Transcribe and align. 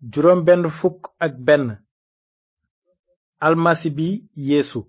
Jurem 0.00 0.44
ben 0.46 0.62
rfouk 0.62 1.10
ak 1.18 1.34
ben 1.38 1.76
Almasibi 3.40 4.28
Yesou 4.36 4.86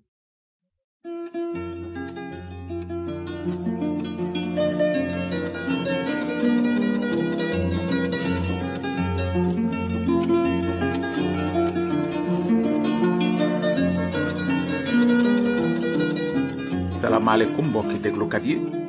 Salam 17.02 17.28
alekoum 17.34 17.74
bokidek 17.74 18.16
loukadye 18.18 18.89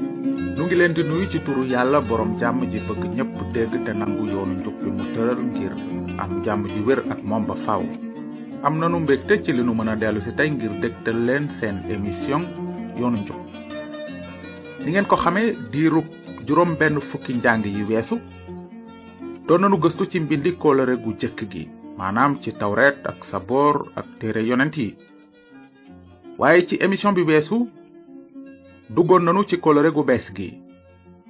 nu 0.61 0.67
ngi 0.67 0.75
leen 0.77 0.93
di 0.93 1.03
nuyu 1.03 1.25
ci 1.33 1.39
turu 1.45 1.63
yàlla 1.65 2.01
borom 2.05 2.37
jàmm 2.41 2.61
ji 2.71 2.79
bëgg 2.89 3.03
ñëpp 3.17 3.33
dégg 3.53 3.85
te 3.85 3.93
nangu 3.97 4.27
yoonu 4.29 4.55
njub 4.61 4.75
bi 4.83 4.91
mu 4.91 5.05
tëral 5.15 5.39
ngir 5.41 5.73
am 6.21 6.43
jàmm 6.45 6.69
ji 6.69 6.81
wér 6.85 7.01
ak 7.09 7.21
moom 7.25 7.47
ba 7.47 7.55
faaw 7.65 7.81
am 8.63 8.75
nanu 8.79 8.99
mbégte 9.01 9.41
ci 9.45 9.53
li 9.53 9.63
nu 9.65 9.73
mën 9.73 9.89
a 9.89 9.95
dellu 9.97 10.21
si 10.21 10.35
tey 10.37 10.51
ngir 10.51 10.73
dégtal 10.85 11.25
leen 11.27 11.49
seen 11.49 11.77
émission 11.89 12.43
yoonu 13.01 13.17
njub 13.25 13.41
ni 14.85 14.91
ngeen 14.93 15.09
ko 15.09 15.17
xamee 15.17 15.57
diirub 15.73 16.05
juróom 16.47 16.77
benn 16.79 17.01
fukki 17.01 17.33
njàng 17.41 17.65
yi 17.65 17.83
weesu 17.89 18.17
doon 19.49 19.61
nanu 19.65 19.77
gëstu 19.81 20.11
ci 20.11 20.21
mbindi 20.21 20.53
kóolare 20.61 20.95
gu 21.03 21.11
jëkk 21.21 21.41
gi 21.51 21.65
maanaam 21.97 22.37
ci 22.43 22.53
tawret 22.53 23.01
ak 23.07 23.25
saboor 23.25 23.77
ak 23.97 24.07
téere 24.21 24.43
yonent 24.45 24.77
yi 24.77 24.93
waaye 26.39 26.67
ci 26.69 26.77
émission 26.77 27.15
bi 27.17 27.23
weesu 27.25 27.65
duggoon 28.97 29.21
nanu 29.27 29.43
ci 29.49 29.57
kóllëre 29.65 29.91
gu 29.95 30.03
bees 30.09 30.27
gi 30.37 30.49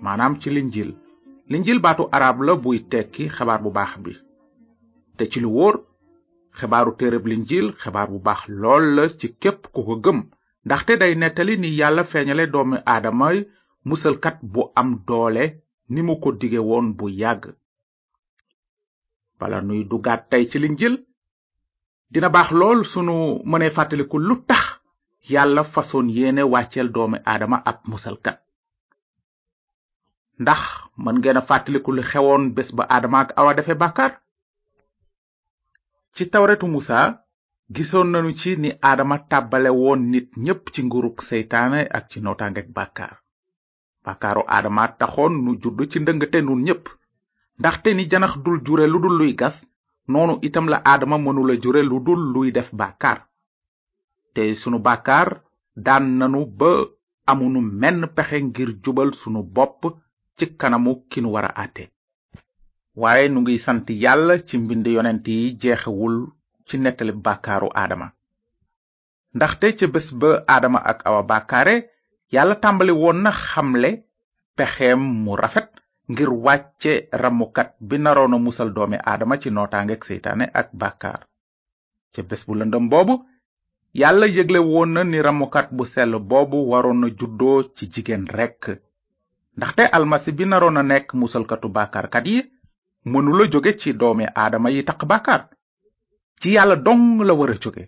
maanaam 0.05 0.35
ci 0.41 0.49
linjil 0.51 0.91
linjil 1.51 1.79
baatu 1.85 2.07
araab 2.17 2.39
la 2.47 2.55
buy 2.63 2.79
tekki 2.91 3.25
xabaar 3.37 3.61
bu 3.65 3.71
baax 3.79 3.93
bi 4.05 4.13
te 5.19 5.25
ci 5.33 5.41
lu 5.41 5.49
wóor 5.57 5.77
xibaaru 6.59 6.97
téereb 6.99 7.27
linjil 7.27 7.67
xabaar 7.83 8.09
bu 8.11 8.19
baax 8.19 8.43
lool 8.61 8.85
la 8.97 9.05
ci 9.19 9.29
képp 9.43 9.61
ku 9.75 9.81
ko 9.85 9.95
gëm 10.05 10.19
ndaxte 10.65 10.99
day 11.01 11.15
nettali 11.17 11.57
ni 11.59 11.69
yàlla 11.79 12.03
feeñale 12.05 12.47
doomi 12.53 12.79
aadama 12.87 13.29
musalkat 13.85 14.39
bu 14.43 14.73
am 14.75 15.03
doole 15.07 15.45
ni 15.91 16.03
mu 16.03 16.17
ko 16.19 16.33
dige 16.33 16.59
woon 16.59 16.95
bu 16.97 17.09
yàgg 17.11 17.45
bala 19.39 19.61
nuy 19.61 19.85
dugaat 19.85 20.31
tey 20.31 20.49
ci 20.51 20.59
linjil 20.59 20.97
dina 22.11 22.29
baax 22.31 22.51
lool 22.53 22.85
sunu 22.87 23.41
mënee 23.45 23.71
fàttaliku 23.71 24.19
lu 24.19 24.35
tax 24.49 24.70
yàlla 25.33 25.63
fasoon 25.73 26.07
yéene 26.17 26.43
wàcceel 26.53 26.89
doomi 26.95 27.19
aadama 27.31 27.59
ab 27.71 27.79
musalkat 27.91 28.39
ndax 30.43 30.61
mën 31.03 31.17
ngeen 31.19 31.41
a 31.41 31.47
fàttaliku 31.49 31.91
li 31.97 32.03
xewoon 32.11 32.43
bés 32.57 32.71
ba 32.77 32.85
aadama 32.95 33.19
ak 33.23 33.31
awa 33.41 33.53
defe 33.59 33.75
bàkkaar 33.83 34.13
ci 36.15 36.23
tawretu 36.33 36.67
musa 36.75 37.01
gisoon 37.75 38.09
nanu 38.13 38.31
ci 38.41 38.51
ni 38.63 38.71
aadama 38.89 39.17
tàbbale 39.31 39.71
woon 39.81 40.01
nit 40.13 40.29
ñépp 40.45 40.63
ci 40.75 40.81
nguruk 40.87 41.17
seytaane 41.29 41.81
ak 41.97 42.05
ci 42.11 42.19
nootaangek 42.25 42.69
bàkkaar 42.77 43.15
bàkkaaru 44.05 44.43
aadama 44.57 44.85
taxoon 45.01 45.33
nu 45.45 45.51
judd 45.63 45.79
ci 45.91 45.99
ndëngte 46.01 46.39
nun 46.47 46.61
ñépp 46.67 46.85
ndaxte 47.61 47.89
ni 47.95 48.05
janax 48.11 48.33
dul 48.45 48.59
jure 48.67 48.85
lu 48.93 48.99
dul 49.03 49.15
luy 49.21 49.33
gas 49.41 49.57
noonu 50.11 50.35
itam 50.47 50.67
la 50.73 50.79
aadama 50.91 51.17
mënula 51.25 51.55
jure 51.63 51.81
lu 51.91 51.97
dul 52.07 52.21
luy 52.35 52.49
def 52.57 52.69
bàkkaar 52.81 53.19
te 54.35 54.55
sunu 54.55 54.79
bakar 54.79 55.43
dan 55.75 56.19
nanu 56.19 56.47
ba 56.61 56.73
amunu 57.31 57.61
men 57.83 57.99
pexe 58.17 58.39
ngir 58.47 58.71
jubal 58.85 59.11
sunu 59.21 59.41
bop 59.55 59.81
ci 60.37 60.45
kanamu 60.57 60.93
ki 61.11 61.21
nu 61.21 61.31
ate. 61.37 61.49
a 61.51 61.63
àtte 61.65 63.29
nu 63.33 63.39
ngi 63.41 63.57
sant 63.65 63.87
yalla 64.03 64.35
ci 64.47 64.55
mbind 64.63 64.87
yonent 64.97 65.27
yi 65.33 65.39
jeexewul 65.61 66.17
ci 66.67 66.75
nettali 66.83 67.13
bàkkaaru 67.25 67.69
aadama 67.83 68.07
ndaxte 69.37 69.67
ci 69.79 69.85
bes 69.93 70.07
ba 70.21 70.31
adama 70.55 70.79
ak 70.91 70.99
awa 71.09 71.23
bakare 71.31 71.77
yalla 72.35 72.55
tambali 72.63 72.93
won 73.03 73.19
na 73.25 73.31
xamle 73.45 73.91
pexem 74.57 75.01
mu 75.25 75.33
rafet 75.43 75.69
ngir 76.11 76.29
ramukat 77.23 77.71
bi 77.89 77.97
naroona 78.05 78.37
musal 78.45 78.69
domi 78.77 78.97
adama 79.13 79.35
ci 79.43 79.49
ak 79.49 80.03
ak 80.61 80.69
bakar. 80.81 81.19
ci 82.13 82.21
bes 82.29 82.43
bu 82.47 82.53
lëndëm 82.61 82.87
bobu 82.91 83.15
yàlla 83.95 84.27
yëgle 84.27 84.59
woon 84.61 84.87
na 84.93 85.05
ni 85.05 85.21
ramukat 85.23 85.69
bu 85.73 85.85
sell 85.85 86.19
boobu 86.21 86.69
waroon 86.71 87.01
na 87.01 87.09
juddoo 87.19 87.63
ci 87.77 87.87
jigéen 87.93 88.27
rekk 88.29 88.79
ndaxte 89.57 89.83
almasi 89.97 90.33
bi 90.33 90.45
naroon 90.47 90.77
a 90.77 90.83
nekk 90.83 91.09
musalkatu 91.15 91.69
bàkkaarkat 91.75 92.27
yi 92.27 92.39
mënula 93.13 93.51
jóge 93.53 93.73
ci 93.81 93.93
doomi 94.01 94.25
aadama 94.41 94.71
yi 94.71 94.85
taq 94.85 95.01
bàkkaar 95.11 95.43
ci 96.41 96.51
yàlla 96.55 96.77
dong 96.77 97.21
la 97.27 97.35
war 97.35 97.51
a 97.51 97.57
jóge 97.65 97.85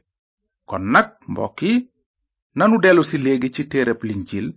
kon 0.68 0.84
nag 0.94 1.08
mbokk 1.28 1.62
yi 1.62 1.74
nanu 2.56 2.76
dellu 2.82 3.04
si 3.04 3.16
léegi 3.18 3.52
ci 3.54 3.68
téereb 3.68 4.02
linjiil 4.04 4.48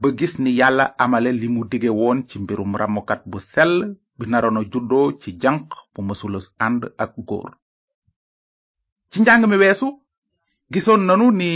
ba 0.00 0.08
gis 0.18 0.38
ni 0.38 0.50
yàlla 0.60 0.94
amale 0.98 1.30
limu 1.32 1.60
mu 1.64 1.90
woon 2.00 2.18
ci 2.28 2.38
mbirum 2.38 2.74
ramukat 2.76 3.22
bu 3.26 3.38
sell 3.40 3.96
bi 4.18 4.26
naroon 4.30 4.58
a 4.60 4.62
juddoo 4.72 5.12
ci 5.20 5.36
janq 5.42 5.68
bu 5.94 6.00
mësula 6.02 6.40
ànd 6.58 6.82
ak 6.98 7.12
góor 7.18 7.50
ci 9.10 9.20
njàng 9.20 9.44
mi 9.46 9.56
weesu 9.56 10.05
gisoon 10.70 11.06
nanu 11.06 11.30
ni 11.40 11.50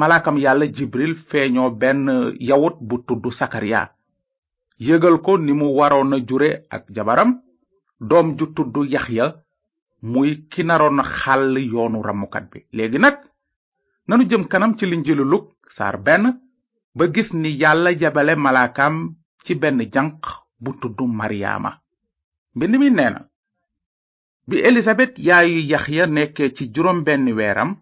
malaakam 0.00 0.36
yàlla 0.38 0.66
jibril 0.76 1.14
feeñoo 1.30 1.70
benn 1.80 2.08
yawut 2.48 2.76
bu 2.88 2.96
tudd 3.06 3.24
sakariya 3.40 3.80
yëgal 4.88 5.16
ko 5.24 5.32
ni 5.38 5.52
mu 5.52 5.66
waroon 5.78 6.12
a 6.12 6.18
jure 6.28 6.50
ak 6.68 6.84
jabaram 6.94 7.30
doom 8.00 8.36
ju 8.38 8.46
tudd 8.54 8.74
yaxya 8.92 9.26
muy 10.02 10.46
ki 10.50 10.62
naroon 10.64 11.00
xàll 11.02 11.56
yoonu 11.72 12.02
ramukat 12.02 12.50
bi 12.52 12.58
léegi 12.76 12.98
nag 12.98 13.16
nanu 14.08 14.24
jëm 14.28 14.44
kanam 14.48 14.76
ci 14.78 14.84
linjilu 14.86 15.24
luk 15.24 15.44
saar 15.76 15.96
benn 15.96 16.24
ba 16.94 17.04
gis 17.14 17.32
ni 17.34 17.50
yàlla 17.60 17.90
jabale 18.00 18.34
malaakam 18.36 19.14
ci 19.44 19.54
benn 19.54 19.80
janq 19.92 20.20
bu 20.60 20.70
tudd 20.80 21.00
maryaama 21.06 21.70
mbind 22.54 22.74
mi 22.78 22.90
nee 22.90 23.10
na 23.10 23.20
bi 24.48 24.56
elisabet 24.68 25.12
yaayu 25.18 25.60
yaxya 25.70 26.06
nekkee 26.06 26.50
ci 26.56 26.64
juróom 26.74 27.04
benn 27.04 27.28
weeram 27.36 27.76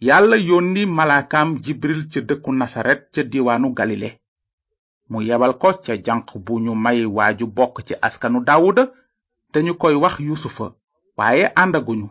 yàlla 0.00 0.36
yónni 0.36 0.84
malaakaam 0.86 1.56
jibril 1.64 2.04
ca 2.12 2.20
dëkku 2.20 2.52
nasaret 2.52 3.08
ca 3.14 3.22
diwaanu 3.22 3.72
galile 3.74 4.20
mu 5.10 5.20
yebal 5.22 5.52
ko 5.60 5.68
ca 5.84 5.94
janq 6.06 6.26
bu 6.44 6.54
ñu 6.64 6.72
may 6.74 7.00
waaju 7.06 7.46
bokk 7.56 7.76
ci 7.86 7.94
askanu 8.06 8.38
daawuda 8.46 8.84
te 9.52 9.58
ñu 9.62 9.72
koy 9.80 9.94
wax 10.02 10.14
yusufa 10.26 10.66
waaye 11.18 11.44
àndaguñu 11.62 12.08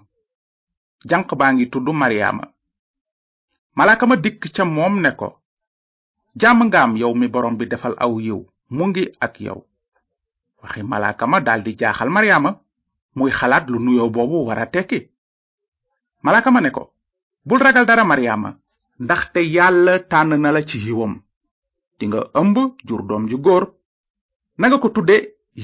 janq 1.09 1.28
baa 1.40 1.51
ngi 1.53 1.66
tudd 1.72 1.88
maryaama 2.01 2.44
malaaka 3.78 4.06
ma 4.09 4.16
dikk 4.24 4.44
ca 4.56 4.63
moom 4.66 4.95
ne 5.01 5.12
ko 5.19 5.28
jàmm 6.40 6.62
ngam 6.68 6.90
am 6.90 6.97
yow 7.01 7.13
mi 7.19 7.28
borom 7.28 7.56
bi 7.57 7.66
defal 7.69 7.94
aw 8.06 8.13
yiw 8.25 8.41
mu 8.75 8.84
ngi 8.90 9.03
ak 9.25 9.35
yow 9.45 9.59
waxi 10.62 10.81
malaaka 10.84 11.25
ma 11.28 11.40
daldi 11.47 11.72
jaaxal 11.79 12.09
maryaama 12.09 12.51
muy 13.18 13.31
xalaat 13.40 13.66
lu 13.72 13.79
nuyoo 13.79 14.09
boobu 14.13 14.45
wara 14.47 14.66
tekki 14.74 15.00
malaaka 16.25 16.50
ma 16.51 16.62
ne 16.62 16.72
ko 16.72 16.94
bul 17.47 17.59
ragal 17.61 17.85
dara 17.85 18.03
maryaama 18.03 18.51
ndaxte 19.06 19.38
yàlla 19.56 19.94
tànn 20.09 20.33
na 20.41 20.50
la 20.56 20.61
ci 20.69 20.78
yiwam 20.85 21.13
di 22.00 22.03
nga 22.07 22.19
ëmb 22.41 22.57
jur 22.88 23.01
doom 23.09 23.23
ju 23.29 23.38
góor 23.45 23.63
nanga 24.59 24.78
ko 24.81 24.88
tudde 24.95 25.16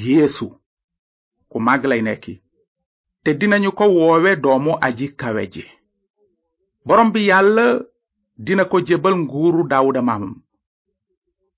yeesu 0.05 0.45
ku 1.49 1.57
màgg 1.65 1.83
lay 1.89 2.01
nekki 2.01 2.33
te 3.23 3.29
dinañu 3.39 3.71
ko 3.77 3.85
woowe 3.95 4.31
doomu 4.43 4.71
aji 4.85 5.07
kawe 5.19 5.43
ji 5.53 5.63
borom 6.85 7.09
bi 7.13 7.21
yàlla 7.29 7.65
dina 8.45 8.63
ko 8.65 8.77
jébal 8.87 9.15
nguuru 9.17 9.63
daawuda 9.67 10.01
maamam 10.01 10.33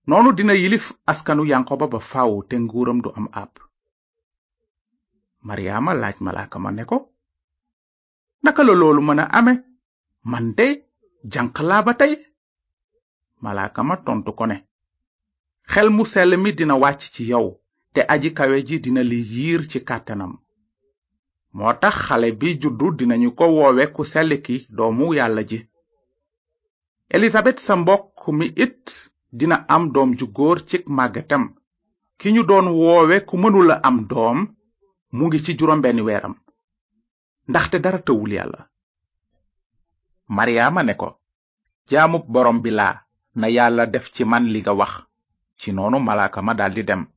noonu 0.08 0.32
dina 0.38 0.54
yilif 0.54 0.86
askanu 1.06 1.44
yankoba 1.52 1.88
ba 1.88 2.00
faaw 2.00 2.44
te 2.50 2.56
nguuram 2.60 3.02
du 3.04 3.10
am 3.18 3.28
àpp 3.44 3.56
mariama 5.48 5.94
laaj 5.94 6.18
malaaka 6.22 6.58
ma 6.60 6.72
ne 6.72 6.84
ko 6.86 6.98
naka 8.44 8.64
la 8.64 8.74
loolu 8.74 9.02
mën 9.02 9.20
a 9.20 9.28
man 10.30 10.48
de 10.58 10.68
janq 11.34 11.56
laa 11.70 11.84
tey 12.00 12.14
malaaka 13.44 13.82
ma 13.88 13.96
tontu 14.06 14.32
ko 14.38 14.44
ne 14.52 14.58
xel 15.72 15.88
mu 15.96 16.04
sell 16.12 16.32
mi 16.44 16.52
dina 16.58 16.76
wàcc 16.84 17.02
ci 17.14 17.24
yow 17.32 17.48
te 17.94 18.02
aji 18.14 18.30
kawe 18.38 18.58
ji 18.68 18.76
dina 18.84 19.02
li 19.12 19.20
yiir 19.34 19.62
ci 19.72 19.80
kàttanam 19.88 20.34
moo 21.56 21.74
tax 21.82 21.96
xale 22.06 22.28
bi 22.40 22.50
juddu 22.62 22.86
dinañu 22.98 23.30
ko 23.38 23.46
woowe 23.58 23.84
ku 23.96 24.04
sell 24.12 24.32
ki 24.46 24.56
doomu 24.78 25.06
yàlla 25.18 25.42
ji 25.50 25.60
elisabet 27.16 27.58
sa 27.66 27.74
mbokk 27.82 28.20
mi 28.38 28.46
it 28.66 28.84
dina 29.40 29.58
am 29.76 29.84
doom 29.94 30.10
ju 30.18 30.26
góor 30.38 30.58
ci 30.70 30.78
màggatam 30.98 31.44
ki 32.20 32.28
ñu 32.36 32.44
doon 32.50 32.68
woowe 32.80 33.16
ku 33.30 33.36
mënula 33.42 33.76
am 33.88 33.98
doom 34.12 34.38
mu 35.16 35.24
ngi 35.28 35.40
ci 35.46 35.52
juróom 35.58 35.82
benn 35.84 36.00
weeram 36.06 36.36
ndaxte 37.50 37.78
dara 37.84 38.00
tëwul 38.08 38.32
yàlla 38.38 38.62
maryaama 40.28 40.84
ne 40.84 40.94
ko 40.96 41.20
jaamub 41.90 42.24
borom 42.28 42.62
bi 42.62 42.72
na 43.36 43.48
yàlla 43.50 43.86
def 43.86 44.12
ci 44.14 44.24
man 44.26 44.48
li 44.52 44.64
wax 44.64 44.92
ci 45.58 45.72
noonu 45.74 46.00
malaaka 46.00 46.42
ma 46.42 46.54
di 46.70 46.84
dem 46.84 47.08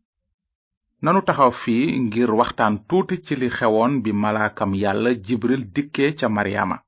nanu 1.03 1.23
taxaw 1.23 1.53
fii 1.53 2.01
ngir 2.01 2.31
waxtaan 2.35 2.79
tuuti 2.89 3.21
ci 3.23 3.37
li 3.37 3.49
xewoon 3.49 4.01
bi 4.03 4.13
malaakam 4.13 4.75
yàlla 4.75 5.15
jibril 5.23 5.65
dikkee 5.75 6.13
ca 6.15 6.29
maryaama 6.29 6.79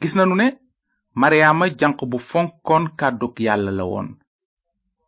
gis 0.00 0.14
nanu 0.14 0.34
ne 0.34 0.58
maryaama 1.14 1.66
janq 1.78 2.04
bu 2.04 2.18
fonkoon 2.18 2.88
kàddug 2.96 3.40
yàlla 3.40 3.70
la 3.70 3.84
woon 3.84 4.08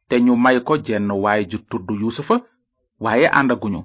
te 0.08 0.18
ñu 0.20 0.36
may 0.36 0.60
ko 0.64 0.76
jenn 0.84 1.10
waay 1.12 1.44
ju 1.50 1.58
tudd 1.70 1.90
yuusufa 2.00 2.36
waaye 3.00 3.26
àndaguñu 3.28 3.82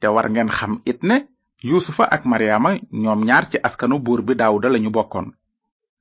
te 0.00 0.06
war 0.08 0.28
xam 0.56 0.82
it 0.84 1.02
ne 1.02 1.29
yuusufa 1.68 2.04
ak 2.14 2.24
maryaama 2.24 2.70
ñoom 3.02 3.20
ñaar 3.28 3.44
ci 3.50 3.58
askanu 3.62 3.98
buur 3.98 4.20
bi 4.24 4.34
daawuda 4.34 4.68
lañu 4.72 4.90
bokkoon 4.90 5.28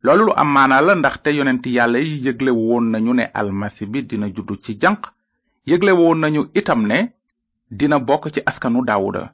loolu 0.04 0.24
lu 0.28 0.34
am 0.42 0.50
maanaa 0.54 0.82
la 0.82 0.94
ndaxte 0.96 1.30
yonent 1.36 1.66
yàlla 1.76 2.00
yi 2.00 2.22
yëgle 2.26 2.50
woon 2.52 2.86
nañu 2.92 3.14
ne 3.14 3.26
almasi 3.40 3.86
bi 3.92 4.00
dina 4.10 4.28
juddu 4.36 4.56
ci 4.64 4.78
janq 4.82 5.02
yëgle 5.70 5.92
woon 5.92 6.16
nañu 6.20 6.42
itam 6.60 6.88
ne 6.88 7.00
dina 7.72 8.00
bokk 8.00 8.32
ci 8.34 8.40
askanu 8.46 8.82
daawuda 8.86 9.34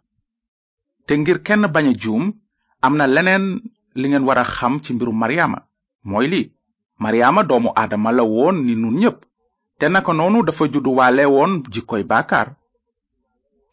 te 1.05 1.13
ngir 1.17 1.39
kenn 1.45 1.67
bañ 1.73 1.87
a 1.91 1.97
juum 2.01 2.33
am 2.81 2.97
na 2.97 3.05
leneen 3.07 3.61
li 3.95 4.07
ngeen 4.09 4.25
war 4.25 4.39
a 4.39 4.43
xam 4.45 4.79
ci 4.83 4.93
mbiru 4.93 5.13
maryaama 5.13 5.59
mooy 6.03 6.27
lii 6.27 6.45
maryaama 6.99 7.43
doomu 7.43 7.69
aadama 7.75 8.11
la 8.11 8.23
woon 8.23 8.53
ni 8.65 8.75
nun 8.75 8.97
ñépp 8.99 9.17
te 9.77 9.89
naka 9.89 10.13
noonu 10.13 10.43
dafa 10.43 10.65
judduwaale 10.73 11.25
woon 11.25 11.63
jikkoy 11.71 12.03
baakaar 12.03 12.47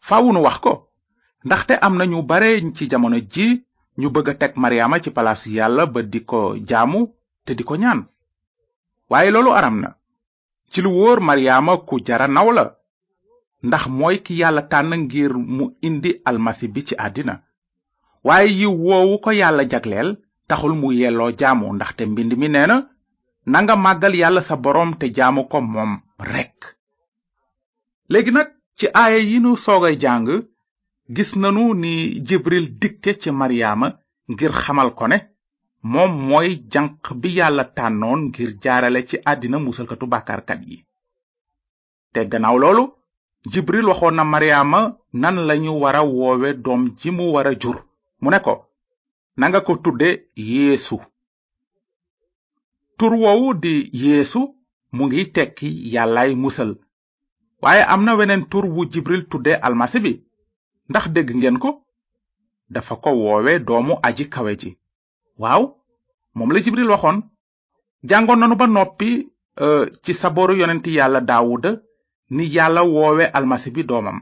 faawu 0.01 0.33
nu 0.33 0.41
wax 0.45 0.57
ko 0.61 0.92
ndaxte 1.47 1.73
am 1.85 1.93
na 1.97 2.05
ñu 2.11 2.21
bare 2.29 2.49
ci 2.75 2.83
jamono 2.91 3.17
ji 3.31 3.47
ñu 3.99 4.07
bëgg 4.13 4.27
a 4.31 4.35
teg 4.41 4.53
mariama 4.61 4.95
ci 5.03 5.09
palaasu 5.15 5.47
yàlla 5.57 5.83
ba 5.93 5.99
di 6.11 6.19
ko 6.29 6.39
jaamu 6.69 6.99
te 7.45 7.51
di 7.57 7.63
ñaan 7.81 8.01
waaye 9.11 9.29
loolu 9.33 9.51
aram 9.59 9.77
na 9.83 9.89
ci 10.71 10.79
lu 10.83 10.89
wóor 10.97 11.19
mariama 11.27 11.73
ku 11.87 11.95
jara 12.07 12.27
naw 12.35 12.49
la 12.57 12.63
ndax 13.67 13.83
mooy 13.97 14.17
ki 14.25 14.33
yàlla 14.41 14.61
tànn 14.71 14.93
ngir 15.03 15.33
mu 15.55 15.65
indi 15.87 16.11
almasi 16.29 16.67
bi 16.73 16.81
ci 16.87 16.95
àddina 17.05 17.35
waaye 18.27 18.49
yi 18.59 18.65
woowu 18.83 19.15
ko 19.23 19.29
yàlla 19.41 19.63
jagleel 19.71 20.09
taxul 20.47 20.73
mu 20.81 20.89
yelloo 20.99 21.31
jaamu 21.39 21.65
ndaxte 21.75 22.03
mbind 22.11 22.31
mi 22.39 22.47
nee 22.53 22.67
nanga 23.51 23.75
màggal 23.83 24.15
yàlla 24.21 24.41
sa 24.47 24.55
boroom 24.63 24.91
te 24.99 25.05
jaamu 25.17 25.41
ko 25.51 25.57
moom 25.71 25.91
rek 26.33 26.57
léegi 28.11 28.31
nag 28.31 28.49
ci 28.77 28.85
aaya 28.99 29.17
yi 29.29 29.37
nu 29.39 29.55
soogay 29.65 29.97
jàng 30.03 30.29
gis 31.09 31.35
nanu 31.35 31.73
ni 31.75 32.21
jibril 32.27 32.67
dikke 32.79 33.13
ci 33.19 33.31
maryaama 33.31 33.87
ngir 34.31 34.51
xamal 34.61 34.89
ko 34.95 35.05
ne 35.07 35.17
moom 35.91 36.11
mooy 36.29 36.49
janq 36.71 37.03
bi 37.21 37.29
yàlla 37.39 37.63
tànnoon 37.75 38.19
ngir 38.29 38.49
jaarale 38.63 38.99
ci 39.09 39.17
àddina 39.31 39.57
musalkatu 39.59 40.05
bàkkaarkat 40.11 40.61
yi 40.69 40.77
te 42.13 42.19
gannaaw 42.31 42.57
loolu 42.63 42.83
jibril 43.53 43.85
waxoon 43.89 44.15
na 44.17 44.23
maryaama 44.23 44.79
nan 45.21 45.35
lañu 45.47 45.73
wara 45.83 46.01
woowe 46.13 46.49
doom 46.63 46.81
ji 46.99 47.09
mu 47.11 47.33
wara 47.33 47.51
jur 47.61 47.77
mu 48.21 48.29
ne 48.31 48.39
ko 48.45 48.53
nanga 49.39 49.59
ko 49.65 49.73
tudde 49.83 50.09
yeesu 50.51 50.97
tur 52.97 53.13
woowu 53.21 53.49
di 53.63 53.73
yeesu 54.03 54.39
mu 54.95 55.03
ngi 55.07 55.21
tekki 55.35 55.69
yàllaay 55.93 56.31
musal 56.43 56.71
waaye 57.61 57.83
am 57.93 58.01
na 58.05 58.13
weneen 58.17 58.43
tur 58.51 58.65
wu 58.75 58.81
jibril 58.91 59.23
tudde 59.31 59.51
almasi 59.67 59.99
bi 60.05 60.13
ndax 60.89 61.05
dégg 61.15 61.29
ngeen 61.37 61.57
ko 61.63 61.69
dafa 62.73 62.93
ko 63.03 63.09
woowe 63.23 63.53
doomu 63.67 63.93
aji 64.07 64.23
kawe 64.33 64.53
ji 64.61 64.69
waaw 65.41 65.63
la 66.53 66.59
jibril 66.65 66.89
waxoon 66.93 67.17
jàngoon 68.09 68.39
nanu 68.39 68.55
ba 68.59 68.65
noppi 68.75 69.09
euh, 69.63 69.83
ci 70.03 70.11
saboru 70.21 70.53
yonenti 70.61 70.91
yàlla 70.99 71.19
daawuda 71.29 71.71
ni 72.35 72.43
yàlla 72.55 72.81
woowe 72.93 73.23
almasi 73.37 73.69
bi 73.75 73.81
doomam 73.89 74.19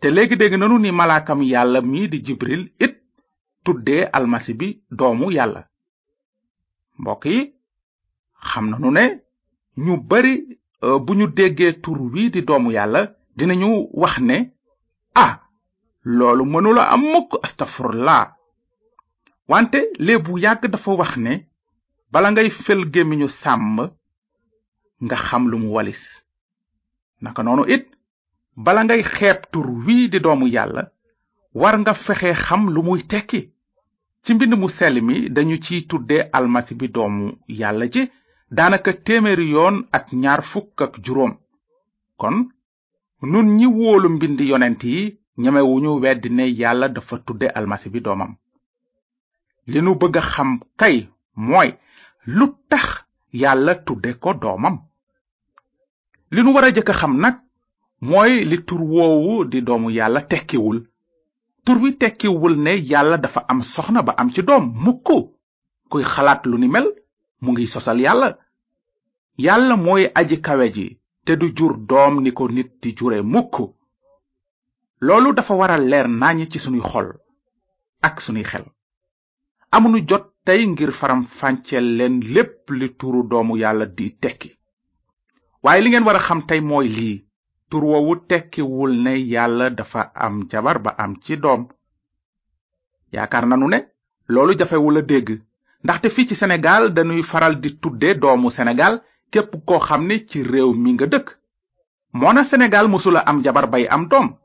te 0.00 0.06
léegi 0.14 0.36
dégg 0.40 0.54
nanu 0.58 0.76
ni 0.82 0.90
malaakam 0.98 1.40
yàlla 1.52 1.78
mii 1.90 2.06
di 2.12 2.18
jibril 2.26 2.62
it 2.84 2.94
tuddee 3.64 4.02
almasi 4.18 4.52
bi 4.60 4.68
doomu 4.96 5.26
yàlla 5.36 5.60
mbokk 7.00 7.24
yi 7.32 7.40
xam 8.48 8.64
nanu 8.70 8.88
ne 8.96 9.02
ñu 9.84 9.94
bari 10.10 10.32
euh, 10.84 10.98
bu 11.04 11.12
ñu 11.18 11.26
déggee 11.36 11.72
wi 12.12 12.22
di 12.34 12.40
doomu 12.48 12.70
yàlla 12.76 13.00
dinañu 13.36 13.68
wax 14.00 14.14
ne 14.28 14.36
ah 15.24 15.32
loolu 16.04 16.44
mënula 16.44 16.82
am 16.92 17.00
mukk 17.10 17.38
astafurlaa 17.44 18.34
wante 19.48 19.78
bu 20.24 20.38
yàgg 20.42 20.66
dafa 20.70 20.90
wax 20.98 21.16
ne 21.16 21.48
bala 22.12 22.28
ngay 22.30 22.50
fel 22.50 22.84
gémmiñu 22.92 23.28
sàmm 23.28 23.76
nga 25.04 25.16
xam 25.26 25.42
lu 25.50 25.58
mu 25.58 25.68
walis 25.74 26.02
naka 27.22 27.42
noonu 27.42 27.64
it 27.74 27.86
bala 28.64 28.80
ngay 28.84 29.02
xeeb 29.14 29.38
tur 29.52 29.66
wii 29.86 30.08
di 30.12 30.18
doomu 30.24 30.46
yàlla 30.54 30.82
war 31.60 31.74
nga 31.78 31.94
fexe 31.94 32.30
xam 32.46 32.62
lu 32.74 32.82
muy 32.82 33.00
tekki 33.10 33.40
ci 34.24 34.34
mbind 34.34 34.54
mu 34.60 34.68
sell 34.68 35.00
mi 35.02 35.30
dañu 35.34 35.56
ciy 35.64 35.80
tudde 35.88 36.18
almasi 36.36 36.74
bi 36.80 36.86
doomu 36.94 37.24
yàlla 37.60 37.86
ji 37.92 38.02
daanaka 38.56 38.92
téeméeri 39.06 39.50
yoon 39.54 39.76
ak 39.96 40.04
ñaar 40.22 40.42
fukk 40.50 40.78
ak 40.84 40.94
juróom 41.04 41.32
kon 42.20 42.34
nun 43.30 43.46
ñi 43.56 43.66
wóolu 43.76 44.08
mbind 44.08 44.40
yonent 44.40 44.82
yi 44.84 45.21
ñemewuñu 45.38 45.92
weddi 46.02 46.28
ne 46.30 46.44
yàlla 46.60 46.88
dafa 46.88 47.16
tudde 47.26 47.46
almasi 47.54 47.88
bi 47.90 48.00
doomam 48.02 48.32
li 49.72 49.80
nu 49.82 49.94
bëgg 50.00 50.16
a 50.18 50.20
xam 50.32 50.50
kay 50.80 50.96
mooy 51.34 51.68
lu 52.26 52.46
tax 52.68 52.86
yàlla 53.40 53.72
tudde 53.86 54.10
ko 54.22 54.32
doomam 54.34 54.76
li 56.32 56.42
nu 56.42 56.52
war 56.54 56.64
a 56.64 56.70
jëkk 56.72 56.90
a 56.90 56.98
xam 57.00 57.16
nag 57.20 57.34
mooy 58.10 58.44
li 58.44 58.56
tur 58.66 58.80
woowu 58.92 59.44
di 59.50 59.60
doomu 59.62 59.88
yàlla 59.90 60.20
tekkiwul 60.30 60.78
tur 61.64 61.76
wi 61.82 61.92
tekkiwul 61.96 62.54
ne 62.64 62.72
yàlla 62.90 63.16
dafa 63.16 63.40
am 63.48 63.62
soxna 63.62 64.02
ba 64.02 64.12
am 64.20 64.28
ci 64.34 64.42
doom 64.42 64.64
mukk 64.84 65.08
kuy 65.90 66.04
xalaat 66.12 66.42
lu 66.46 66.58
ni 66.58 66.68
mel 66.68 66.86
mu 67.40 67.52
ngi 67.52 67.66
sosal 67.66 67.98
yàlla 68.00 68.36
yàlla 69.38 69.76
mooy 69.76 70.12
aji 70.14 70.36
kawe 70.42 70.72
ji 70.74 70.98
te 71.24 71.32
du 71.36 71.46
jur 71.56 71.74
doom 71.88 72.20
ni 72.20 72.32
ko 72.32 72.48
nit 72.50 72.70
di 72.82 72.94
jure 72.98 73.22
mukk 73.22 73.56
loolu 75.06 75.32
dafa 75.34 75.54
wara 75.60 75.76
leer 75.92 76.06
nañ 76.22 76.38
ci 76.52 76.58
sunuy 76.64 76.82
xol 76.90 77.08
ak 78.08 78.16
sunuy 78.24 78.44
xel 78.50 78.62
amunu 79.74 79.98
jot 80.08 80.26
tey 80.46 80.62
ngir 80.66 80.92
faram 80.94 81.26
fànceel 81.38 81.86
leen 81.98 82.20
lépp 82.34 82.70
li 82.70 82.88
turu 83.00 83.22
doomu 83.30 83.56
yàlla 83.62 83.86
di 83.96 84.06
tekki 84.22 84.50
waaye 85.64 85.82
li 85.82 85.88
ngeen 85.90 86.04
war 86.06 86.16
a 86.16 86.20
xam 86.22 86.40
tey 86.48 86.60
mooy 86.60 86.88
lii 86.88 87.18
tur 87.70 87.84
woowu 87.84 88.14
tekkiwul 88.28 88.92
ne 89.02 89.14
yàlla 89.34 89.70
dafa 89.70 90.02
am 90.14 90.44
jabar 90.50 90.78
ba 90.78 90.94
am 90.98 91.16
ci 91.22 91.36
doom 91.36 91.66
yaakaar 93.12 93.46
nanu 93.46 93.66
ne 93.68 93.78
loolu 94.28 94.54
jafewul 94.56 94.98
a 94.98 95.02
dégg 95.02 95.42
ndaxte 95.82 96.10
fii 96.14 96.28
ci 96.30 96.34
senegal 96.36 96.94
dañuy 96.94 97.22
faral 97.24 97.58
di 97.60 97.74
tudde 97.82 98.14
doomu 98.22 98.50
senegal 98.50 99.02
képp 99.32 99.50
koo 99.66 99.80
xam 99.80 100.06
ne 100.06 100.22
ci 100.28 100.44
réew 100.46 100.72
mi 100.74 100.92
nga 100.94 101.06
dëkk 101.06 101.28
na 102.34 102.44
senegal 102.44 102.86
musula 102.88 103.20
am 103.26 103.42
jabar 103.42 103.66
bay 103.68 103.86
am 103.90 104.06
dom. 104.06 104.36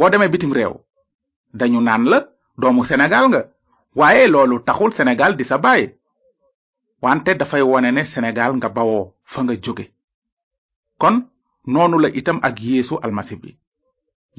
boo 0.00 0.08
demee 0.10 0.30
bitim 0.32 0.52
réew 0.58 0.74
dañu 1.60 1.80
naan 1.84 2.04
la 2.10 2.18
doomu 2.60 2.82
senegal 2.90 3.24
nga 3.30 3.40
waaye 4.00 4.24
loolu 4.32 4.56
taxul 4.68 4.92
senegal 4.98 5.32
di 5.38 5.44
sa 5.50 5.56
baay 5.64 5.82
wante 7.04 7.32
dafay 7.40 7.62
wone 7.70 7.88
ne 7.96 8.02
senegal 8.12 8.50
nga 8.58 8.68
bawoo 8.76 9.04
fa 9.32 9.40
nga 9.44 9.54
jóge 9.64 9.84
kon 11.00 11.14
noonu 11.72 11.96
la 12.02 12.08
itam 12.20 12.38
ak 12.48 12.56
yeesu 12.68 12.94
almasi 13.04 13.34
bi 13.42 13.50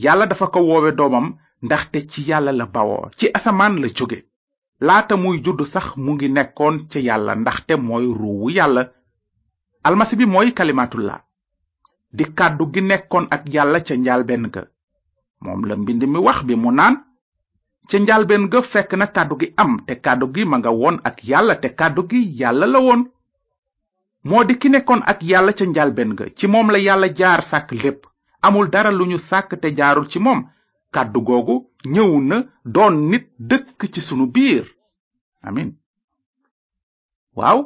yàlla 0.04 0.26
dafa 0.32 0.46
ko 0.54 0.60
woowe 0.70 0.92
doomam 1.00 1.26
ndaxte 1.66 1.98
ci 2.12 2.20
yàlla 2.30 2.52
la 2.60 2.66
bawoo 2.76 3.06
ci 3.20 3.26
asamaan 3.38 3.76
la 3.82 3.88
jóge 3.98 4.20
laata 4.88 5.16
muy 5.24 5.38
judd 5.46 5.62
sax 5.74 5.86
mu 6.04 6.12
ngi 6.16 6.28
nekkoon 6.38 6.76
ca 6.92 7.00
yàlla 7.08 7.34
ndaxte 7.42 7.74
mooy 7.88 8.06
ruuwu 8.20 8.48
yàlla 8.58 8.84
almasi 9.88 10.14
bi 10.20 10.26
mooy 10.34 10.50
kalimatullah 10.58 11.20
di 12.18 12.24
kàddu 12.38 12.66
gi 12.74 12.82
nekkoon 12.90 13.26
ak 13.36 13.44
yàlla 13.56 13.80
ca 13.88 13.94
njaal 13.98 14.24
benn 14.30 14.48
ka 14.56 14.62
moom 15.42 15.66
la 15.66 15.76
mbind 15.78 16.04
mi 16.14 16.20
wax 16.26 16.40
bi 16.48 16.56
mu 16.64 16.70
naan 16.80 16.96
ca 17.90 17.98
njalbeen 18.00 18.44
ga 18.52 18.60
fekk 18.72 18.92
na 19.00 19.06
kàddu 19.16 19.36
gi 19.42 19.48
am 19.64 19.72
te 19.88 19.94
kàddu 20.06 20.26
gi 20.36 20.44
ma 20.52 20.58
nga 20.60 20.72
woon 20.80 20.98
ak 21.08 21.18
yàlla 21.30 21.56
te 21.62 21.68
kàddu 21.80 22.02
gi 22.10 22.20
yàlla 22.40 22.66
la 22.74 22.80
woon 22.86 23.02
moo 24.28 24.44
di 24.48 24.54
ki 24.62 24.68
nekkoon 24.74 25.02
ak 25.12 25.20
yàlla 25.30 25.52
ca 25.58 25.66
njalbeen 25.68 26.12
ga 26.18 26.26
ci 26.38 26.46
moom 26.54 26.68
la 26.74 26.80
yàlla 26.88 27.08
jaar 27.20 27.42
sàkk 27.50 27.70
lépp 27.84 28.00
amul 28.46 28.68
dara 28.74 28.92
lu 28.98 29.06
sak 29.14 29.22
sàkk 29.30 29.52
te 29.62 29.68
jaarul 29.78 30.08
ci 30.12 30.20
moom 30.26 30.40
kàddu 30.94 31.20
googu 31.28 31.56
ñëw 31.94 32.12
na 32.30 32.38
doon 32.74 32.96
nit 33.10 33.26
dëkk 33.50 33.80
ci 33.94 34.02
sunu 34.08 34.26
biir 34.36 34.66
amin 35.48 35.70
waaw 37.38 37.60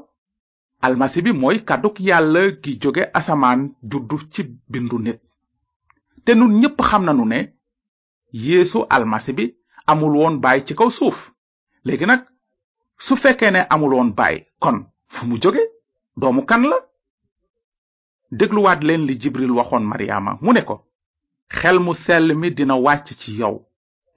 almasi 0.86 1.20
bi 1.26 1.32
mooy 1.42 1.58
kàdduk 1.68 1.96
yàlla 2.08 2.42
gi 2.64 2.72
jóge 2.82 3.04
asamaan 3.20 3.62
juddu 3.92 4.18
ci 4.34 4.42
bindu 4.72 4.98
nit 5.06 5.20
te 6.26 6.36
nun 6.36 6.52
ñépp 6.60 6.82
xam 6.90 7.04
nanu 7.06 7.26
ne 7.26 7.55
yéesu 8.44 8.86
almasi 8.90 9.34
bi 9.34 9.56
amul 9.88 10.16
woon 10.20 10.38
baay 10.44 10.66
ci 10.68 10.76
kaw 10.76 10.90
suuf 10.90 11.32
léegi 11.86 12.06
nag 12.06 12.22
su 13.00 13.16
fekkee 13.16 13.52
ne 13.52 13.60
amul 13.74 13.94
woon 13.96 14.10
baay 14.18 14.44
kon 14.60 14.78
fu 15.08 15.26
mu 15.26 15.38
jóge 15.42 15.64
doomu 16.20 16.42
kan 16.46 16.64
la 16.72 16.78
dégluwaat 18.38 18.82
leen 18.84 19.06
li 19.08 19.16
jibril 19.22 19.52
waxoon 19.56 19.84
maryaama 19.92 20.32
mu 20.44 20.52
ne 20.54 20.62
ko 20.62 20.76
xel 21.58 21.80
mu 21.80 21.94
sell 21.94 22.36
mi 22.36 22.50
dina 22.52 22.76
wàcc 22.76 23.08
ci 23.20 23.32
yow 23.40 23.56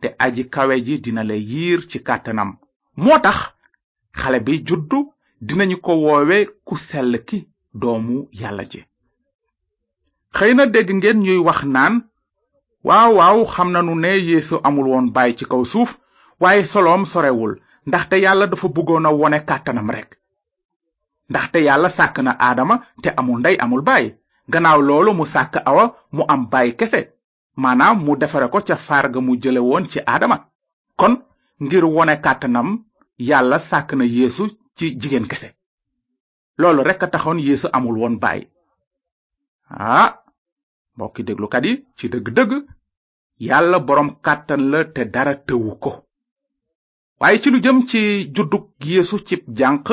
te 0.01 0.09
aji 0.19 0.45
kawe 0.51 0.75
ji 0.87 0.99
dina 1.01 1.23
la 1.25 1.35
yiir 1.37 1.81
ci 1.91 1.99
kàttanam 2.03 2.51
moo 2.97 3.19
tax 3.19 3.39
xale 4.21 4.41
bi 4.41 4.65
juddu 4.67 5.13
dinañu 5.47 5.77
ko 5.85 5.93
woowe 6.03 6.47
ku 6.67 6.75
sell 6.77 7.13
ki 7.29 7.39
doomu 7.81 8.29
yàlla 8.41 8.65
ci 8.73 8.81
xëy 10.37 10.55
na 10.55 10.67
dégg 10.67 10.91
ngeen 10.95 11.19
ñuy 11.25 11.39
wax 11.47 11.61
naan 11.75 11.95
waaw 12.85 13.11
waaw 13.19 13.39
xam 13.55 13.69
nanu 13.73 13.93
ne 14.03 14.11
yeesu 14.31 14.57
amul 14.69 14.87
woon 14.93 15.07
baay 15.17 15.33
ci 15.39 15.45
kaw 15.51 15.63
suuf 15.73 15.91
waaye 16.43 16.63
soloom 16.73 17.03
sorewul 17.13 17.55
ndaxte 17.89 18.15
yàlla 18.25 18.47
dafa 18.51 18.69
bëggoon 18.75 19.07
a 19.07 19.11
wone 19.21 19.39
kàttanam 19.49 19.89
rek 19.97 20.09
ndaxte 21.31 21.59
yàlla 21.69 21.89
sàkk 21.97 22.17
na 22.25 22.33
aadama 22.47 22.77
te 23.03 23.09
amul 23.21 23.39
ndey 23.41 23.57
amul 23.65 23.83
baay 23.89 24.05
gannaaw 24.53 24.81
loolu 24.89 25.11
mu 25.19 25.25
sàkk 25.35 25.55
awa 25.71 25.85
mu 26.17 26.23
am 26.33 26.43
baay 26.53 26.69
kese 26.79 27.01
maanaam 27.63 27.97
mu 28.05 28.13
defare 28.21 28.47
ko 28.53 28.59
ca 28.69 28.77
farga 28.87 29.19
mu 29.27 29.33
jële 29.43 29.59
woon 29.69 29.85
ci 29.93 29.99
aadama 30.13 30.37
kon 31.01 31.15
ngir 31.65 31.85
wone 31.95 32.15
kàttanam 32.25 32.69
yàlla 33.29 33.59
sàkk 33.69 33.91
na 33.99 34.05
yeesu 34.17 34.45
ci 34.77 34.87
jigéen 35.01 35.27
kese 35.31 35.49
loolu 36.61 36.81
rek 36.89 37.01
a 37.03 37.07
taxoon 37.13 37.39
yeesu 37.47 37.69
amul 37.77 37.97
woon 38.01 38.17
baay 38.23 38.41
ah 39.71 40.15
mbokki 40.99 41.23
déglukat 41.29 41.65
yi 41.67 41.73
ci 41.99 42.05
dëgg-dëgg 42.13 42.53
yàlla 43.49 43.79
boroom 43.89 44.11
kàttan 44.25 44.63
la 44.71 44.81
te 44.95 45.03
dara 45.15 45.35
tëwu 45.47 45.71
ko 45.83 45.91
waaye 47.21 47.37
ci 47.43 47.49
lu 47.51 47.59
jëm 47.65 47.79
ci 47.89 48.01
juddug 48.35 48.65
yeesu 48.89 49.17
cib 49.27 49.43
jànq 49.59 49.87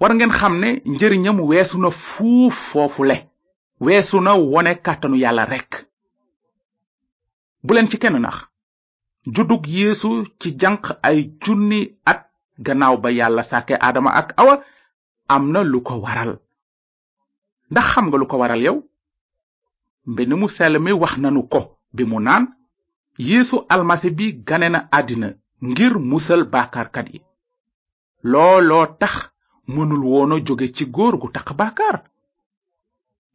war 0.00 0.12
ngeen 0.14 0.36
xam 0.38 0.54
ne 0.62 0.68
njëriñam 0.92 1.38
weesu 1.48 1.76
na 1.82 1.90
fuuf 2.04 2.54
foofule 2.70 3.16
weesu 3.84 4.16
na 4.26 4.32
wone 4.52 4.72
kàttanu 4.86 5.16
yàlla 5.24 5.44
rekk 5.52 5.72
bu 7.64 7.74
leen 7.74 7.90
ci 7.90 7.96
kenn 8.02 8.18
nax 8.22 8.36
juddug 9.34 9.64
yeesu 9.76 10.08
ci 10.40 10.48
jànq 10.60 10.82
ay 11.08 11.18
junni 11.42 11.80
ak 12.12 12.18
gannaaw 12.66 12.96
ba 13.02 13.08
yàlla 13.18 13.42
sàkke 13.50 13.74
aadama 13.78 14.10
ak 14.20 14.28
awa 14.42 14.54
am 15.34 15.44
na 15.52 15.60
lu 15.72 15.78
ko 15.88 15.94
waral 16.04 16.30
ndax 17.70 17.86
xam 17.92 18.04
nga 18.06 18.16
lu 18.20 18.26
ko 18.30 18.36
waral 18.42 18.62
yow 18.68 18.78
mbind 20.06 20.32
mu 20.40 20.48
sell 20.56 20.74
mi 20.84 20.92
wax 21.02 21.12
nanu 21.22 21.42
ko 21.52 21.60
bi 21.94 22.02
mu 22.10 22.18
naan 22.26 22.44
yeesu 23.26 23.56
almasi 23.74 24.08
bi 24.18 24.26
gane 24.46 24.68
na 24.74 24.80
àddina 24.98 25.28
ngir 25.68 25.94
musal 26.10 26.40
kat 26.52 27.08
yi 27.12 27.18
looloo 28.30 28.84
tax 29.00 29.14
mënul 29.72 30.04
woono 30.10 30.36
jóge 30.46 30.66
ci 30.76 30.84
góor 30.94 31.14
gu 31.22 31.28
taq 31.36 31.48
baakaar 31.58 31.96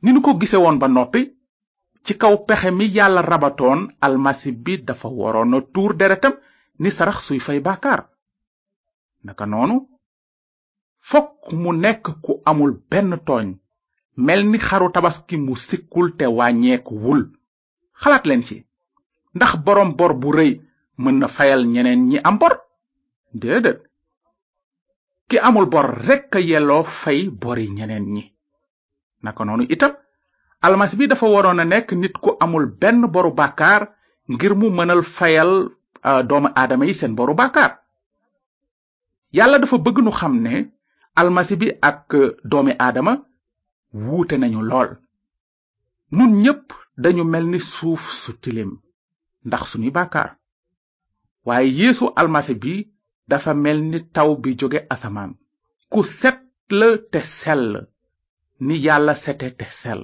ni 0.01 0.09
nu 0.13 0.19
ko 0.23 0.31
gise 0.39 0.55
woon 0.63 0.77
ba 0.81 0.87
noppi 0.87 1.21
ci 2.05 2.13
kaw 2.21 2.35
pexe 2.47 2.69
mi 2.77 2.85
yàlla 2.97 3.21
rabatoon 3.31 3.79
almasi 4.05 4.49
bi 4.63 4.73
dafa 4.87 5.07
waroon 5.19 5.53
a 5.53 5.59
tuur 5.73 5.93
deretam 5.99 6.35
ni 6.81 6.89
sarax 6.91 7.17
suy 7.25 7.39
fay 7.45 7.59
baakaar 7.65 8.01
naka 9.25 9.45
noonu 9.45 9.77
fokk 11.09 11.43
mu 11.61 11.71
nekk 11.83 12.03
ku 12.23 12.33
amul 12.49 12.73
benn 12.89 13.11
tooñ 13.27 13.49
melni 14.17 14.57
xaru 14.59 14.91
tabaski 14.91 15.37
mu 15.37 15.55
sikkul 15.55 16.15
te 16.17 16.25
wàññeeku 16.27 16.93
wul 17.03 17.21
xalaat 18.01 18.25
leen 18.29 18.43
ci 18.47 18.57
ndax 19.35 19.51
borom 19.65 19.95
bor 19.97 20.13
bu 20.21 20.29
rëy 20.37 20.51
mën 21.03 21.15
na 21.19 21.27
fayal 21.35 21.61
ñeneen 21.73 22.01
ñi 22.09 22.17
am 22.27 22.37
bor 22.39 22.53
déedéet 23.41 23.79
ki 25.29 25.37
amul 25.47 25.65
bor 25.73 25.87
rek 26.07 26.35
yelloo 26.49 26.83
fay 26.99 27.19
bori 27.41 27.65
ñeneen 27.77 28.05
ñi 28.15 28.23
naka 29.23 29.43
noonu 29.45 29.63
itam 29.73 29.93
almas 30.65 30.91
bi 30.97 31.05
dafa 31.07 31.25
waroon 31.33 31.59
a 31.61 31.65
nekk 31.65 31.89
nit 32.01 32.13
ku 32.23 32.29
amul 32.43 32.65
benn 32.81 32.99
boru 33.13 33.31
bàkkaar 33.39 33.83
ngir 34.33 34.53
mu 34.55 34.67
mënal 34.69 35.01
fayal 35.03 35.51
uh, 36.07 36.21
doomu 36.27 36.49
aadama 36.55 36.85
yi 36.85 36.93
seen 36.93 37.15
boru 37.15 37.33
bàkkaar 37.33 37.71
yàlla 39.37 39.59
dafa 39.59 39.77
bëgg 39.77 39.97
nu 40.03 40.11
xam 40.11 40.33
ne 40.43 40.69
almasi 41.15 41.55
bi 41.59 41.67
ak 41.89 42.09
doomi 42.49 42.73
aadama 42.79 43.13
wuute 43.93 44.35
nañu 44.39 44.61
lol, 44.71 44.89
nun 46.15 46.31
ñépp 46.43 46.67
dañu 47.03 47.23
melni 47.31 47.59
suuf 47.73 48.01
su 48.21 48.31
tilim 48.41 48.71
ndax 49.47 49.61
suñu 49.71 49.89
bakkar 49.95 50.29
waaye 51.47 51.69
yeesu 51.79 52.05
almasi 52.19 52.53
bi 52.63 52.73
dafa 53.29 53.51
melni 53.63 53.97
tau 54.13 54.31
taw 54.35 54.41
bi 54.41 54.49
kusetle 54.57 54.79
asamaan 54.93 55.31
ku 55.91 55.99
set 56.17 56.39
la 56.79 56.87
te 57.11 57.19
sell 57.39 57.65
ni 58.65 58.75
yàlla 58.85 59.13
sete 59.23 59.47
te 59.59 59.65
sell 59.79 60.03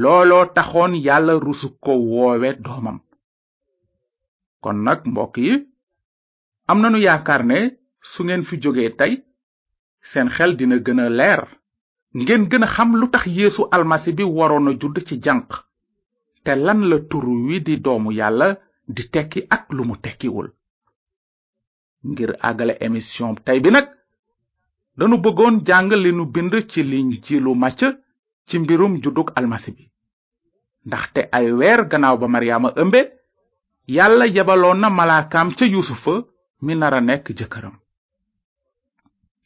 looloo 0.00 0.44
taxoon 0.56 0.92
yàlla 1.06 1.32
rusu 1.46 1.68
ko 1.84 1.92
woowe 2.12 2.48
doomam 2.64 2.98
kon 4.62 4.76
nag 4.86 5.00
mbokk 5.10 5.36
yi 5.44 5.52
am 6.70 6.78
nanu 6.82 6.98
yaakaar 7.06 7.42
ne 7.50 7.58
su 8.10 8.20
ngeen 8.24 8.44
fi 8.48 8.54
jógee 8.62 8.90
tey 8.98 9.12
seen 10.08 10.28
xel 10.36 10.52
dina 10.58 10.76
gën 10.84 11.00
a 11.06 11.08
ngeen 12.16 12.44
gëna 12.50 12.66
xam 12.74 12.88
lu 13.00 13.06
tax 13.14 13.24
yéesu 13.36 13.62
almasi 13.76 14.10
bi 14.16 14.22
waroon 14.36 14.68
a 14.70 14.78
judd 14.80 14.96
ci 15.06 15.14
jànq 15.24 15.48
te 16.44 16.52
lan 16.64 16.80
la 16.90 16.98
tur 17.10 17.26
wi 17.46 17.56
di 17.66 17.74
doomu 17.84 18.10
yàlla 18.18 18.48
di 18.94 19.02
tekki 19.14 19.40
ak 19.56 19.62
lu 19.76 19.82
mu 19.88 19.96
tekkiwul 20.04 20.48
ngir 22.10 22.30
àggale 22.48 22.74
émission 22.86 23.30
tey 23.46 23.58
bi 23.62 23.70
nag 23.74 23.86
danu 24.98 25.16
bëggoon 25.24 25.54
jàng 25.68 25.88
li 26.04 26.10
nu 26.12 26.24
bind 26.34 26.52
ci 26.70 26.80
linjilu 26.90 27.50
màcc 27.62 27.80
ci 28.48 28.54
mbirum 28.62 28.92
juddug 29.02 29.28
almasi 29.38 29.70
bi 29.76 29.84
ndaxte 30.86 31.20
ay 31.36 31.46
weer 31.58 31.80
gannaaw 31.90 32.16
ba 32.20 32.26
maryaama 32.34 32.70
ëmbe 32.82 33.00
yàlla 33.96 34.26
yebaloon 34.36 34.78
na 34.80 34.88
malaakaam 34.98 35.48
ca 35.56 35.64
yuusufa 35.72 36.14
mi 36.64 36.72
nara 36.76 37.00
nekk 37.08 37.26
jëkkëram 37.38 37.76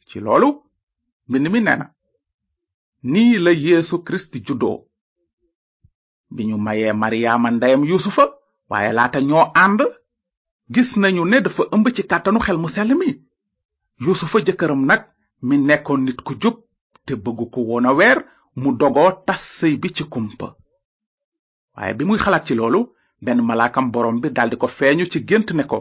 ci 0.07 0.17
loolu 0.25 0.47
mbind 1.27 1.47
mi 1.53 1.61
nee 1.67 1.79
nii 3.03 3.37
la 3.37 3.51
yéesu 3.51 3.97
kristi 4.03 4.41
juddoo 4.47 4.77
bi 6.35 6.43
ñu 6.49 6.55
mayee 6.65 6.93
maryaama 7.01 7.49
ndeyam 7.55 7.83
yusufa 7.89 8.25
waaye 8.71 8.91
laata 8.97 9.19
ñoo 9.29 9.45
ànd 9.63 9.79
gis 10.73 10.89
nañu 11.01 11.23
ne 11.29 11.37
dafa 11.43 11.63
ëmb 11.73 11.85
ci 11.95 12.01
kàttanu 12.09 12.39
xel 12.45 12.57
mu 12.61 12.69
sell 12.75 12.91
mi 12.99 13.09
yusufa 14.03 14.37
jëkkëram 14.45 14.83
nag 14.89 15.01
mi 15.47 15.55
nekkoon 15.67 16.01
nit 16.05 16.19
ku 16.25 16.33
jub 16.41 16.55
te 17.05 17.13
bëggu 17.23 17.45
ko 17.53 17.59
woon 17.69 17.85
a 17.85 17.91
weer 17.97 18.19
mu 18.61 18.69
dogoo 18.79 19.11
tas 19.25 19.41
sëy 19.57 19.75
bi 19.81 19.89
ci 19.95 20.03
kumpa 20.13 20.47
waaye 21.75 21.93
bi 21.97 22.03
muy 22.07 22.19
xalaat 22.23 22.45
ci 22.47 22.53
loolu 22.55 22.79
benn 23.23 23.41
malaakam 23.47 23.91
borom 23.93 24.17
bi 24.21 24.29
daldi 24.35 24.55
ko 24.61 24.67
feeñu 24.77 25.05
ci 25.11 25.19
gént 25.27 25.49
ne 25.53 25.63
ko 25.71 25.79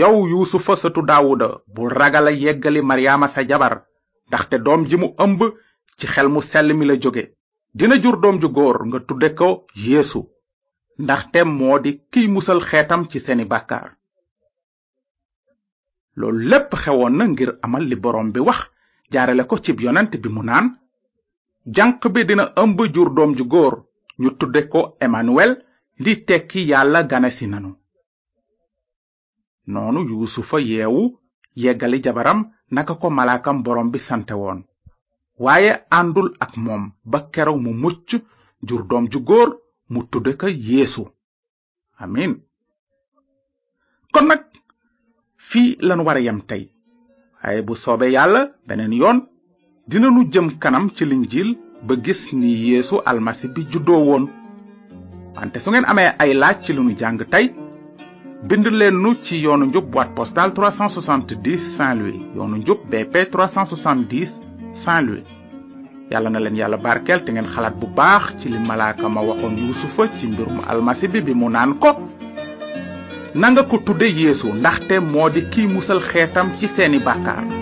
yow 0.00 0.14
yuusufa 0.30 0.72
sëtu 0.76 1.00
daawuda 1.08 1.48
bu 1.74 1.88
ragal 1.98 2.26
a 2.28 2.32
yeggali 2.42 2.82
maryaama 2.82 3.28
sa 3.28 3.40
jabar 3.50 3.74
ndaxte 4.28 4.56
doom 4.64 4.82
ji 4.88 4.96
mu 4.98 5.08
ëmb 5.24 5.40
ci 5.98 6.06
xel 6.06 6.28
mu 6.28 6.40
sell 6.40 6.70
mi 6.74 6.86
la 6.86 6.94
jóge 7.02 7.24
dina 7.74 7.96
jur 8.02 8.16
doom 8.22 8.36
ju 8.40 8.48
góor 8.56 8.76
nga 8.86 8.98
tudde 9.08 9.28
ko 9.38 9.48
yeesu 9.86 10.20
ndaxte 11.02 11.40
moo 11.58 11.78
di 11.84 11.90
kiy 12.12 12.26
musal 12.34 12.58
xeetam 12.68 13.02
ci 13.10 13.18
seeni 13.24 13.44
bàkkaar 13.52 13.90
loolu 16.18 16.40
lépp 16.50 16.72
xewoon 16.82 17.10
na 17.18 17.24
ngir 17.32 17.50
amal 17.64 17.84
li 17.90 17.96
borom 18.04 18.28
bi 18.34 18.40
wax 18.48 18.60
jaarale 19.12 19.44
ko 19.50 19.56
cib 19.64 19.78
yonent 19.84 20.12
bi 20.22 20.28
mu 20.34 20.42
naan 20.48 20.66
jànq 21.76 22.00
bi 22.14 22.20
dina 22.28 22.44
ëmb 22.62 22.78
jur 22.94 23.08
doom 23.16 23.30
ju 23.38 23.44
góor 23.52 23.74
ñu 24.22 24.28
tudde 24.38 24.60
ko 24.72 24.80
emmanuel 25.04 25.52
li 26.04 26.12
tekki 26.28 26.60
yàlla 26.70 27.00
gane 27.10 27.30
si 27.36 27.46
nanu 27.52 27.70
noonu 29.72 30.00
yuusufa 30.08 30.58
yeewu 30.70 31.02
yeggali 31.62 31.98
jabaram 32.04 32.38
naka 32.74 32.94
ko 33.00 33.06
malaakam 33.18 33.56
borom 33.64 33.88
bi 33.92 33.98
sante 34.08 34.32
woon 34.42 34.60
waaye 35.44 35.72
andul 35.98 36.28
ak 36.40 36.52
moom 36.58 36.82
ba 37.06 37.18
keroog 37.32 37.62
mu 37.64 37.70
mucc 37.82 38.10
jur 38.66 38.82
doom 38.88 39.06
ju 39.12 39.18
góor 39.20 39.48
mu 39.90 40.00
tudde 40.10 40.32
ka 40.40 40.46
yeesu 40.68 41.02
amin 42.02 42.32
kon 44.12 44.26
nag 44.28 44.42
fii 45.48 45.78
lan 45.88 46.00
war 46.06 46.16
a 46.18 46.26
yem 46.26 46.40
tey 46.48 46.64
waaye 47.42 47.60
bu 47.66 47.74
soobe 47.76 48.06
yàlla 48.16 48.40
beneen 48.66 48.92
yoon 49.00 49.18
nu 50.00 50.28
jëm 50.32 50.48
kanam 50.60 50.86
ci 50.96 51.04
jil 51.30 51.50
ba 51.86 51.94
gis 52.04 52.22
ni 52.32 52.50
yeesu 52.66 52.94
almasi 53.08 53.46
bi 53.54 53.62
juddoo 53.70 54.04
woon 54.08 54.24
wante 55.36 55.58
su 55.60 55.68
ngeen 55.70 55.86
amee 55.90 56.10
ay 56.22 56.32
laaj 56.40 56.56
ci 56.64 56.70
li 56.72 56.82
nu 56.84 56.94
jàng 57.00 57.20
tey 57.32 57.46
bind 58.48 58.66
leen 58.78 58.96
nu 59.02 59.10
ci 59.24 59.34
yoonu 59.44 59.64
njub 59.66 59.86
boîte 59.92 60.14
postale 60.16 60.52
370 60.52 61.58
Saint 61.76 61.96
Louis 62.00 62.22
yoonu 62.36 62.56
njub 62.56 62.78
BP 62.90 63.14
370 63.30 64.47
sans 64.78 65.02
lui 65.02 65.22
na 66.10 66.20
len 66.40 66.56
yalla 66.56 66.76
barkel 66.80 67.20
te 67.24 67.30
ngeen 67.32 67.48
xalat 67.54 67.74
bu 67.80 67.86
baax 67.98 68.22
ci 68.40 68.48
li 68.48 68.58
malaaka 68.66 69.06
ma 69.12 69.20
waxon 69.28 69.54
yuusufa 69.60 70.04
ci 70.16 70.24
mbirum 70.32 70.60
almasi 70.70 71.06
bi 71.12 71.20
bi 71.20 71.34
mu 71.36 71.48
nan 71.52 71.76
ko 71.82 71.90
nanga 73.34 73.62
ko 73.68 73.76
tudde 73.84 74.08
ndaxte 74.56 74.94
musal 75.74 76.00
xetam 76.10 76.46
ci 76.58 76.66
seeni 76.74 76.98
bakkar 77.04 77.57